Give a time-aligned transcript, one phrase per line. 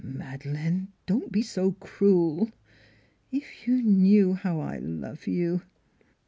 [0.03, 2.49] "Madeleine don't be so cruel.
[3.31, 5.61] If you knew how I love you!